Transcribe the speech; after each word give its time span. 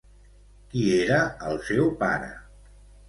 Qui 0.71 0.85
era 1.01 1.19
el 1.51 1.61
seu 1.69 1.93
pare? 2.01 2.33